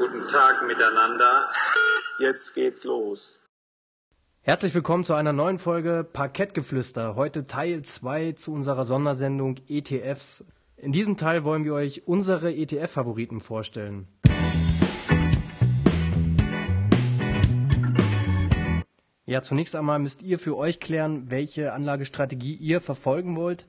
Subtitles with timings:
[0.00, 1.50] Guten Tag miteinander.
[2.20, 3.38] Jetzt geht's los.
[4.40, 7.16] Herzlich willkommen zu einer neuen Folge Parkettgeflüster.
[7.16, 10.46] Heute Teil 2 zu unserer Sondersendung ETFs.
[10.78, 14.08] In diesem Teil wollen wir euch unsere ETF-Favoriten vorstellen.
[19.26, 23.66] Ja, zunächst einmal müsst ihr für euch klären, welche Anlagestrategie ihr verfolgen wollt.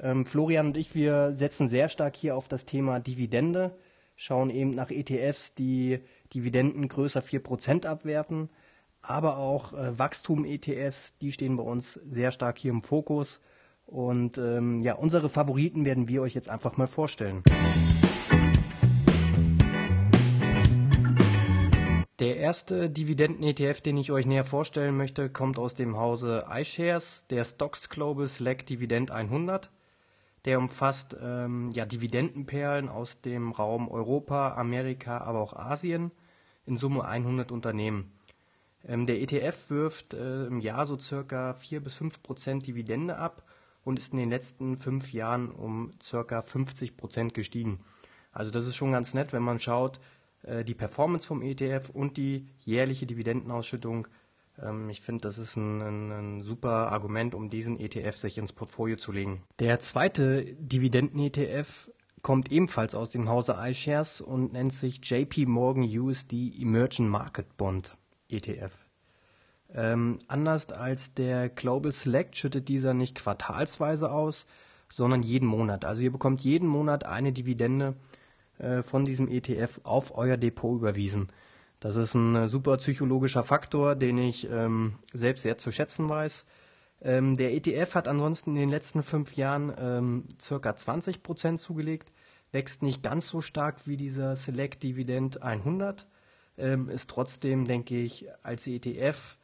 [0.00, 3.78] Ähm, Florian und ich, wir setzen sehr stark hier auf das Thema Dividende,
[4.20, 6.00] schauen eben nach ETFs, die
[6.34, 8.50] Dividenden größer 4% abwerfen,
[9.00, 13.40] aber auch äh, Wachstum-ETFs, die stehen bei uns sehr stark hier im Fokus.
[13.86, 17.44] Und ähm, ja, unsere Favoriten werden wir euch jetzt einfach mal vorstellen.
[22.18, 27.44] Der erste Dividenden-ETF, den ich euch näher vorstellen möchte, kommt aus dem Hause iShares, der
[27.44, 29.70] Stocks Global Select Dividend 100.
[30.48, 36.10] Der umfasst ähm, ja, Dividendenperlen aus dem Raum Europa, Amerika, aber auch Asien,
[36.64, 38.10] in Summe 100 Unternehmen.
[38.82, 43.42] Ähm, der ETF wirft äh, im Jahr so circa 4 bis 5 Prozent Dividende ab
[43.84, 47.80] und ist in den letzten fünf Jahren um circa 50 Prozent gestiegen.
[48.32, 50.00] Also das ist schon ganz nett, wenn man schaut,
[50.44, 54.08] äh, die Performance vom ETF und die jährliche Dividendenausschüttung
[54.88, 58.96] ich finde, das ist ein, ein, ein, super Argument, um diesen ETF sich ins Portfolio
[58.96, 59.42] zu legen.
[59.60, 61.90] Der zweite Dividenden-ETF
[62.22, 67.96] kommt ebenfalls aus dem Hause iShares und nennt sich JP Morgan USD Emerging Market Bond
[68.28, 68.72] ETF.
[69.72, 74.46] Ähm, anders als der Global Select schüttet dieser nicht quartalsweise aus,
[74.88, 75.84] sondern jeden Monat.
[75.84, 77.94] Also ihr bekommt jeden Monat eine Dividende
[78.58, 81.28] äh, von diesem ETF auf euer Depot überwiesen.
[81.80, 86.44] Das ist ein äh, super psychologischer Faktor, den ich ähm, selbst sehr zu schätzen weiß.
[87.00, 92.12] Ähm, der ETF hat ansonsten in den letzten fünf Jahren ähm, circa 20 Prozent zugelegt,
[92.50, 96.08] wächst nicht ganz so stark wie dieser Select Dividend 100,
[96.56, 99.38] ähm, ist trotzdem, denke ich, als ETF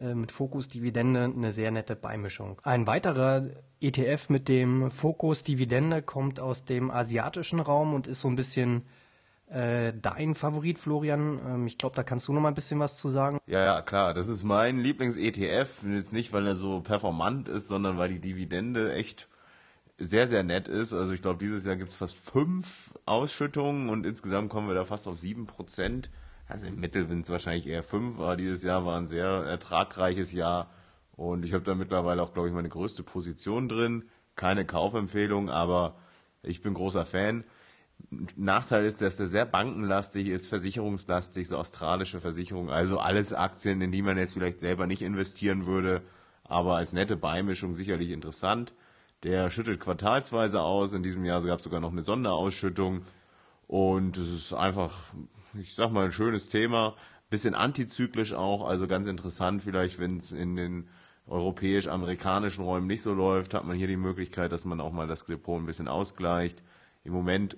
[0.00, 2.60] äh, mit Fokus Dividende eine sehr nette Beimischung.
[2.62, 3.48] Ein weiterer
[3.80, 8.82] ETF mit dem Fokus Dividende kommt aus dem asiatischen Raum und ist so ein bisschen
[9.52, 11.40] äh, dein Favorit, Florian.
[11.46, 13.38] Ähm, ich glaube, da kannst du noch mal ein bisschen was zu sagen.
[13.46, 14.14] Ja, ja, klar.
[14.14, 15.84] Das ist mein Lieblings-ETF.
[15.88, 19.28] Jetzt nicht, weil er so performant ist, sondern weil die Dividende echt
[19.98, 20.92] sehr, sehr nett ist.
[20.92, 24.84] Also ich glaube, dieses Jahr gibt es fast fünf Ausschüttungen und insgesamt kommen wir da
[24.84, 26.10] fast auf sieben Prozent.
[26.48, 30.32] Also im Mittel sind es wahrscheinlich eher fünf, aber dieses Jahr war ein sehr ertragreiches
[30.32, 30.70] Jahr
[31.12, 34.04] und ich habe da mittlerweile auch, glaube ich, meine größte Position drin.
[34.34, 35.96] Keine Kaufempfehlung, aber
[36.42, 37.44] ich bin großer Fan.
[38.36, 43.92] Nachteil ist, dass der sehr bankenlastig ist, versicherungslastig, so australische Versicherungen, also alles Aktien, in
[43.92, 46.02] die man jetzt vielleicht selber nicht investieren würde,
[46.44, 48.72] aber als nette Beimischung sicherlich interessant.
[49.22, 53.02] Der schüttet quartalsweise aus, in diesem Jahr gab es sogar noch eine Sonderausschüttung
[53.68, 54.92] und es ist einfach,
[55.54, 56.94] ich sag mal, ein schönes Thema,
[57.30, 60.88] bisschen antizyklisch auch, also ganz interessant vielleicht, wenn es in den
[61.26, 65.24] europäisch-amerikanischen Räumen nicht so läuft, hat man hier die Möglichkeit, dass man auch mal das
[65.24, 66.62] Depot ein bisschen ausgleicht.
[67.04, 67.56] Im Moment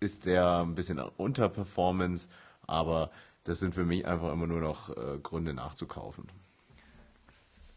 [0.00, 2.28] ist der ein bisschen unter Performance,
[2.66, 3.10] aber
[3.44, 6.26] das sind für mich einfach immer nur noch äh, Gründe nachzukaufen.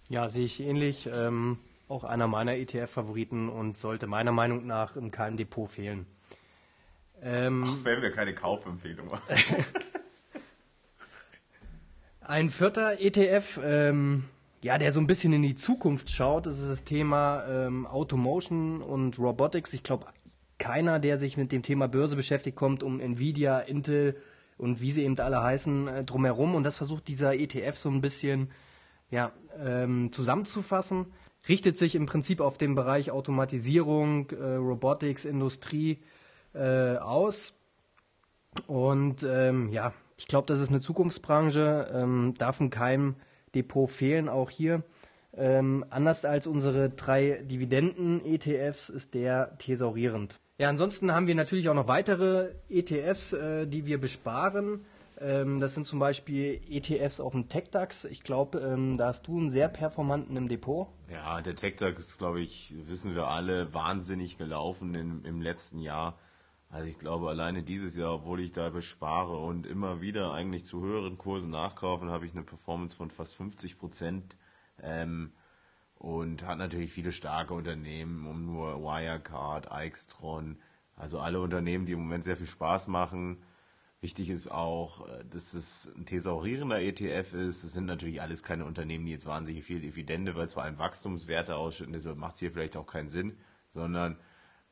[0.09, 1.09] Ja, sehe ich ähnlich.
[1.13, 6.05] Ähm, auch einer meiner ETF-Favoriten und sollte meiner Meinung nach in keinem Depot fehlen.
[7.21, 9.23] Ähm, Ach, wenn wir keine Kaufempfehlung machen.
[12.21, 14.23] Ein vierter ETF, ähm,
[14.61, 18.81] ja, der so ein bisschen in die Zukunft schaut, das ist das Thema ähm, Automotion
[18.81, 19.73] und Robotics.
[19.73, 20.07] Ich glaube,
[20.63, 24.15] keiner, der sich mit dem Thema Börse beschäftigt, kommt um Nvidia, Intel
[24.57, 26.55] und wie sie eben alle heißen, äh, drumherum.
[26.55, 28.49] Und das versucht dieser ETF so ein bisschen
[29.11, 31.07] ja, ähm, zusammenzufassen.
[31.49, 35.99] Richtet sich im Prinzip auf den Bereich Automatisierung, äh, Robotics, Industrie
[36.53, 37.59] äh, aus.
[38.65, 43.15] Und ähm, ja, ich glaube, das ist eine Zukunftsbranche, ähm, darf in keinem
[43.53, 44.83] Depot fehlen, auch hier.
[45.35, 50.39] Ähm, anders als unsere drei Dividenden-ETFs ist der thesaurierend.
[50.59, 54.85] Ja, ansonsten haben wir natürlich auch noch weitere ETFs, äh, die wir besparen.
[55.19, 58.05] Ähm, das sind zum Beispiel ETFs auf dem TechDAX.
[58.05, 60.89] Ich glaube, ähm, da hast du einen sehr performanten im Depot.
[61.11, 66.19] Ja, der TechDAX ist, glaube ich, wissen wir alle, wahnsinnig gelaufen im, im letzten Jahr.
[66.69, 70.81] Also ich glaube, alleine dieses Jahr, obwohl ich da bespare und immer wieder eigentlich zu
[70.81, 74.37] höheren Kursen nachkaufen, habe ich eine Performance von fast 50 Prozent.
[74.81, 75.33] Ähm,
[76.03, 80.57] und hat natürlich viele starke Unternehmen, um nur Wirecard, Aixtron,
[80.97, 83.37] also alle Unternehmen, die im Moment sehr viel Spaß machen.
[84.01, 87.63] Wichtig ist auch, äh, dass es ein thesaurierender ETF ist.
[87.63, 90.77] Es sind natürlich alles keine Unternehmen, die jetzt wahnsinnig viel Dividende, weil es vor allem
[90.77, 93.37] Wachstumswerte ausschütten, deshalb macht es hier vielleicht auch keinen Sinn,
[93.69, 94.17] sondern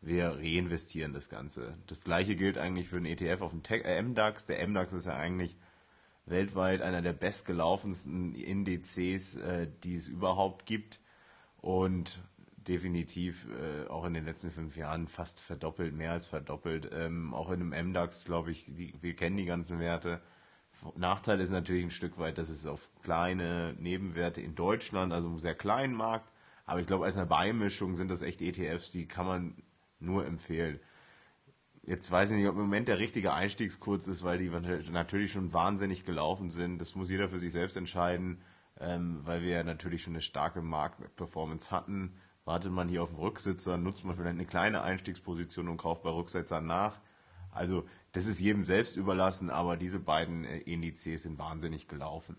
[0.01, 1.77] wir reinvestieren das Ganze.
[1.87, 4.47] Das gleiche gilt eigentlich für den ETF auf dem äh, MDAX.
[4.47, 5.55] Der MDAX ist ja eigentlich
[6.25, 10.99] weltweit einer der bestgelaufensten Indizes, äh, die es überhaupt gibt
[11.61, 12.21] und
[12.67, 16.89] definitiv äh, auch in den letzten fünf Jahren fast verdoppelt, mehr als verdoppelt.
[16.93, 20.21] Ähm, auch in einem MDAX, glaube ich, die, wir kennen die ganzen Werte.
[20.95, 25.39] Nachteil ist natürlich ein Stück weit, dass es auf kleine Nebenwerte in Deutschland, also einen
[25.39, 26.31] sehr kleinen Markt,
[26.65, 29.55] aber ich glaube, als eine Beimischung sind das echt ETFs, die kann man
[29.99, 30.79] nur empfehlen.
[31.83, 35.51] Jetzt weiß ich nicht, ob im Moment der richtige Einstiegskurs ist, weil die natürlich schon
[35.51, 36.79] wahnsinnig gelaufen sind.
[36.79, 38.41] Das muss jeder für sich selbst entscheiden,
[38.81, 42.15] ähm, weil wir ja natürlich schon eine starke Marktperformance hatten.
[42.45, 46.09] Wartet man hier auf den Rücksitzer, nutzt man vielleicht eine kleine Einstiegsposition und kauft bei
[46.09, 46.99] Rücksetzern nach.
[47.51, 52.37] Also das ist jedem selbst überlassen, aber diese beiden äh, Indizes sind wahnsinnig gelaufen.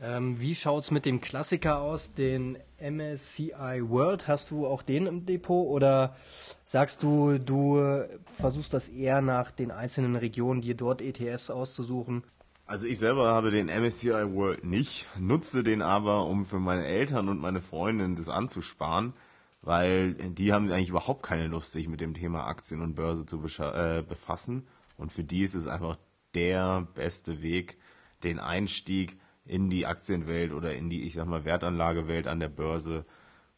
[0.00, 4.26] Ähm, wie es mit dem Klassiker aus, den MSCI World?
[4.28, 6.16] Hast du auch den im Depot oder
[6.64, 12.24] sagst du, du versuchst das eher nach den einzelnen Regionen, dir dort ETFs auszusuchen?
[12.66, 17.28] Also ich selber habe den MSCI World nicht, nutze den aber, um für meine Eltern
[17.28, 19.14] und meine Freundin das anzusparen,
[19.62, 23.42] weil die haben eigentlich überhaupt keine Lust, sich mit dem Thema Aktien und Börse zu
[23.62, 24.66] äh, befassen.
[24.96, 25.98] Und für die ist es einfach
[26.34, 27.78] der beste Weg,
[28.22, 33.04] den Einstieg in die Aktienwelt oder in die, ich sag mal, Wertanlagewelt an der Börse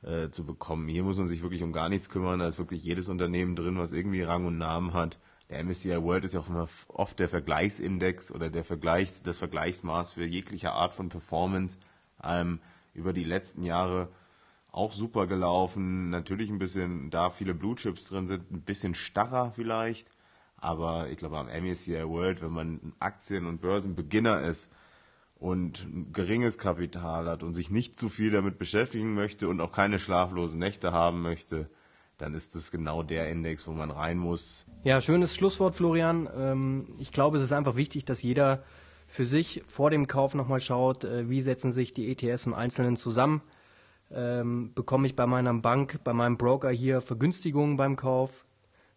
[0.02, 0.88] äh, zu bekommen.
[0.88, 2.38] Hier muss man sich wirklich um gar nichts kümmern.
[2.38, 5.18] Da ist wirklich jedes Unternehmen drin, was irgendwie Rang und Namen hat.
[5.50, 10.12] Der MSCI World ist ja auch immer oft der Vergleichsindex oder der Vergleichs, das Vergleichsmaß
[10.12, 11.78] für jegliche Art von Performance.
[12.22, 12.60] Ähm,
[12.94, 14.08] über die letzten Jahre
[14.70, 16.10] auch super gelaufen.
[16.10, 20.08] Natürlich ein bisschen, da viele Blue Chips drin sind, ein bisschen starrer vielleicht.
[20.56, 24.72] Aber ich glaube, am MSCI World, wenn man Aktien- und Börsenbeginner ist,
[25.44, 29.72] und ein geringes Kapital hat und sich nicht zu viel damit beschäftigen möchte und auch
[29.72, 31.68] keine schlaflosen Nächte haben möchte,
[32.18, 34.66] dann ist das genau der Index, wo man rein muss.
[34.84, 36.28] Ja, schönes Schlusswort, Florian.
[36.36, 38.62] Ähm, ich glaube, es ist einfach wichtig, dass jeder
[39.06, 42.96] für sich vor dem Kauf nochmal schaut, äh, wie setzen sich die ETS im Einzelnen
[42.96, 43.42] zusammen.
[44.12, 48.44] Ähm, bekomme ich bei meiner Bank, bei meinem Broker hier Vergünstigungen beim Kauf?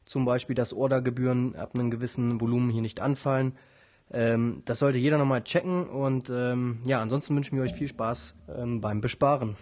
[0.05, 3.53] Zum Beispiel, dass Ordergebühren ab einem gewissen Volumen hier nicht anfallen.
[4.11, 8.35] Ähm, das sollte jeder nochmal checken und ja, ansonsten wünschen wir euch viel Spaß
[8.79, 9.57] beim Besparen.